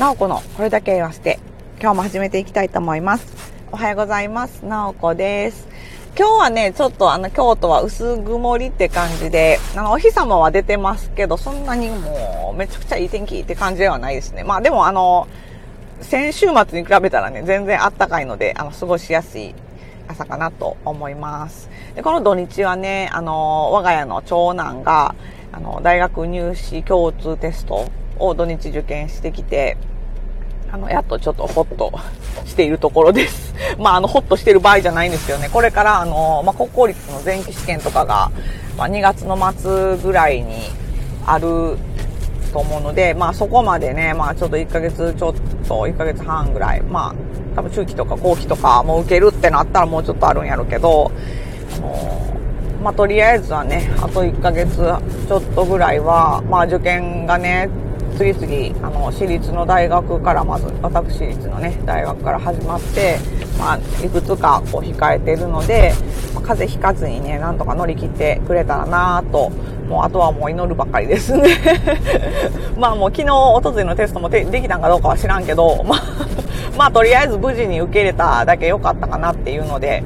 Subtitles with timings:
[0.00, 1.38] なおこのこれだけ言わせて、
[1.78, 3.26] 今日も始めていきたいと思います。
[3.70, 4.64] おはようございます。
[4.64, 5.68] なおこです。
[6.18, 14.42] 今日はね、ちょっとあの、京都は薄曇りって感じで、あの、お日様は出てますけど、そんなにもう、めちゃくちゃいい天気って感じではないですね。
[14.42, 15.28] まあでもあの、
[16.00, 19.54] 先週末に比べたらね、全然あったかいので、あの、過ごしやすい
[20.08, 21.68] 朝かなと思います。
[21.94, 25.14] で、この土日はね、あの、我が家の長男が、
[25.52, 27.84] あの、大学入試共通テスト
[28.20, 29.76] を土日受験してきて、
[30.72, 31.92] あの、やっとちょっとホッと
[32.44, 33.54] しているところです。
[33.78, 38.30] まあ、あの、ホッとしてる場合じゃないんですけどね、これから、あの、まあ、国公立の前期試験とかが、
[38.76, 40.70] まあ、2月の末ぐらいに
[41.26, 41.76] ある
[42.52, 45.34] と思うので、まあ、そこまでね、まあ、ちょっと1ヶ月ちょっ
[45.66, 47.14] と、1ヶ月半ぐらい、まあ、
[47.56, 51.10] 多分中期とか後期とかも受けるってなったらもうちょっとあるんやろうけど、
[51.76, 52.20] あの
[52.82, 57.68] まあ、とりあえずはね、あと1ヶ月ちょっとぐらいは、まあ、受験がね、
[58.16, 63.18] 次々、あの、私立の大学からまず、私立のね、大学から始まって、
[63.58, 65.92] まあ、いくつかこう控えてるので、
[66.34, 69.50] まあ、風邪ひかずにね、なんとか乗り切ってくれたらなと、
[69.88, 71.48] もうあとはもう祈るばかりですね。
[72.78, 76.00] まあもう昨日、おとといのテストもできたんかどうかは知らんけど、まあ、
[76.78, 80.02] まあとりあえず無事に受け入れただけ良かったかなっていうので、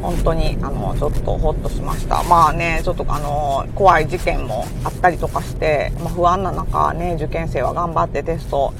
[0.00, 2.22] 本当に、あの、ちょっとホッとしました。
[2.24, 8.72] まあね、ちょっとあの、怖い事件もあったりとかして、まあ、不安な中ね、受験生は頑張ってテスト、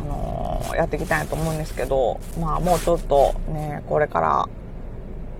[0.00, 4.48] あの、やっていきたいと思うんですけど、まあもうちょっとね、これから、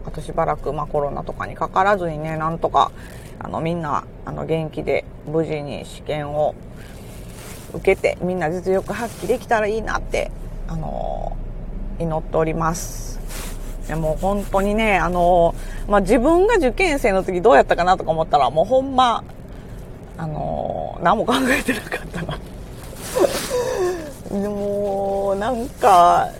[0.06, 2.90] あとしばらく、まあコロナとかにかからずにね、なんとか、
[3.38, 6.54] あの、みんな、あの、元気で無事に試験を
[7.72, 10.30] 受けて、みんな実力発揮できたらいいなって、
[10.66, 11.36] あの、
[11.98, 13.13] 祈っております。
[13.88, 15.54] でもう本当にね、あの、
[15.88, 19.22] まあ、自分が受験生の時どうやったかなとか思ったら、もうほんま、
[20.16, 22.38] あの、何も考えてなかったな。
[24.40, 26.30] でも、なんか、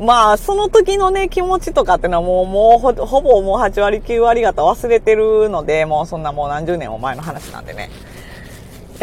[0.00, 7.90] まあ、その時のね、気持ちとかっていうのはもう、もうほ、ほぼもう8割、9割方忘れてるので、もうそんなもう何十年も前の話なんでね。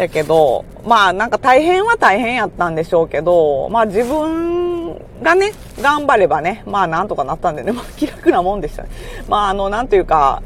[0.00, 4.69] やけど、まあなんか大変は大変やったんでしょうけど、まあ自分
[5.22, 8.90] がね、頑張ればね、まあなんとかなったんでね、まあ気楽なもんでしたね。
[9.28, 10.42] まああの、なんというか、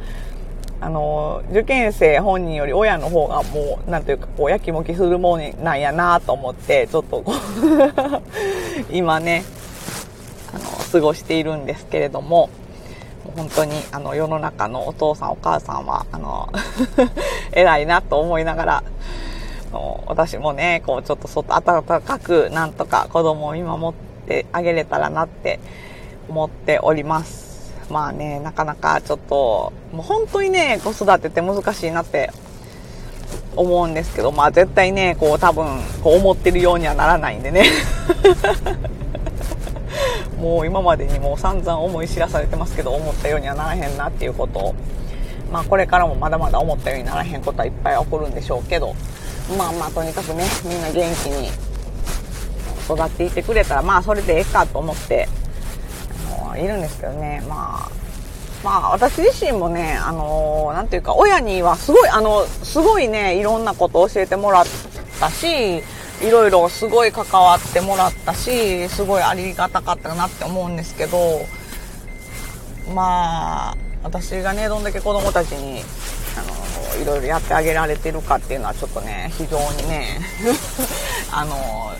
[0.80, 9.44] あの、受験生本人より親の方がもう、なんというか、こう、やきもきするもんなんやなと思って、ちょっとこう 今ね、
[10.52, 12.50] あの、過ごしているんですけれども、
[13.36, 16.50] 本当に、あの、世の中のお父さんお母さんは、あの
[17.52, 18.82] 偉いなと思いながら、
[20.06, 25.60] 私もね、こうちょっと外暖かくなんとか子供を見守っててあげれたらなって
[26.28, 27.44] 思っております。
[27.90, 32.30] まあね、なかなかちょっと、もう本当にね、子育てって難しいなって
[33.56, 35.66] 思うんですけど、まあ絶対ね、こう多分、
[36.02, 37.64] こう思ってるようにはならないんでね。
[40.40, 44.74] もう今までにもう散々思い知らされてますけど、思ったようにはならへんなっていうことを、
[45.50, 48.94] まあこれからもまだまだ思ったようにならへんことはいっぱい起こるんでしょうけど、
[49.56, 51.50] まあまあとにかくねみんな元気に
[52.84, 55.28] 育っていってくれたらまあそれでええかと思って
[56.40, 57.42] あのいるんですけどね。
[57.48, 58.04] まあ
[58.64, 64.64] まあ私自身もねあのなんていうか親にはすごいあのすごいねいろんなことを教えてもらっ
[65.20, 65.82] たし
[66.22, 71.42] いろいろすごい関わってもらったしすごいありがたかったなって思うんですけど
[72.94, 75.82] まあ私がねどんだけ子供たちに
[76.38, 80.20] あのいろいろやってあげられてるかっていうのはちょっとね非常にね
[81.30, 81.92] あの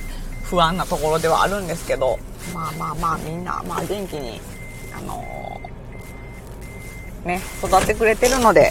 [0.45, 2.19] 不安なところではあるんですけど
[2.53, 4.41] まあまあまあみんな、まあ、元気に
[4.97, 5.61] あの
[7.25, 8.71] ね育ってくれてるので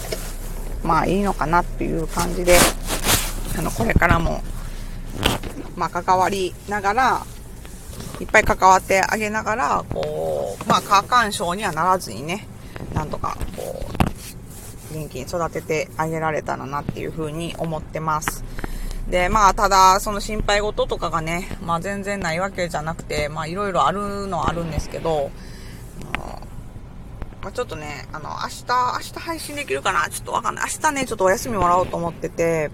[0.82, 2.56] まあいいのかなっていう感じで
[3.58, 4.42] あのこれからも
[5.76, 7.26] まあ関わりながら
[8.20, 12.46] いっぱい関わってあげながらこうまあ過干渉にはならずにね
[12.94, 13.84] なんとかこ
[14.90, 18.44] う元気に育ててあげられたらなっていうふうに思ってます。
[19.08, 25.30] で、まあ、ただ、その心配事とかがね、まあ全然ないわけじゃなくて、まあいろいろあるのはあるんですけど、
[27.42, 28.64] まあ、ちょっとね、あの、明日、
[28.94, 30.08] 明日配信できるかな？
[30.08, 30.64] ちょっとわかんない。
[30.74, 32.70] 明日ね、ちょっとお休みもらおうと思ってて、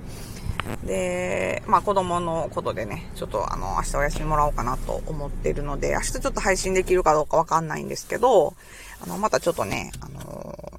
[0.85, 8.55] で、まあ子供のことでね、ちょっとあの、明日お休みもらおうかなと思ってるので、明日ちょっと配信できるかどうかわかんないんですけど、
[9.03, 10.69] あの、またちょっとね、あの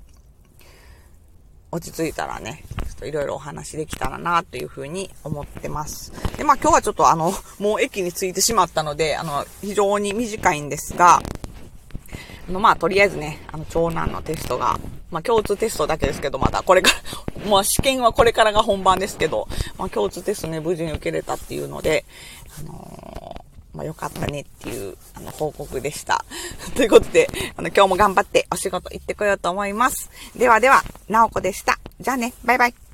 [1.71, 6.11] 落ち着いたらね、ちょっといろいろお話できたらなというふうに思ってます。
[6.37, 11.21] で、まあ今日はちょっとあの、もう駅に着いてしまったので、あの、非常に短いんですが、
[12.49, 14.77] あの、まあとりあえずね、あの、長男のテストが、
[15.11, 19.47] まあ共通テストだけですけど、まだこれから まあ試験はこれからが本番ですけど、
[19.77, 22.03] まあ共通テストね、無事に受けれたっていうので、
[22.59, 23.20] あのー、
[23.81, 26.23] まあよかったねっていう、あの、報告でした。
[26.75, 30.09] ということで、あの、今日も頑張ってお仕事行ってこようと思います。
[30.35, 31.79] ではでは、なおこでした。
[31.99, 32.81] じゃあね、バイバイ。